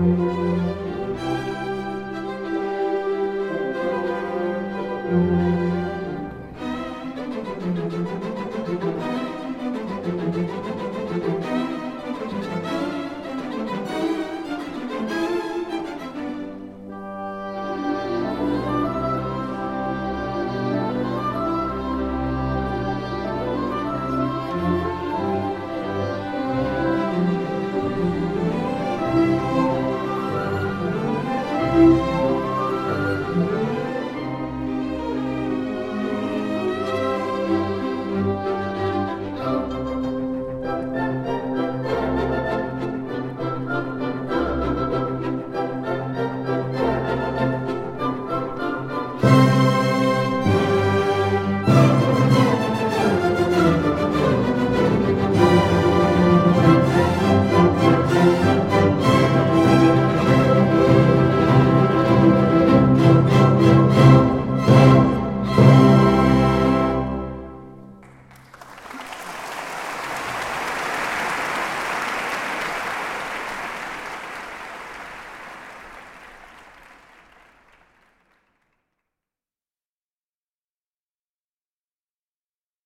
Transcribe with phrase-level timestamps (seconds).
[0.00, 0.89] Música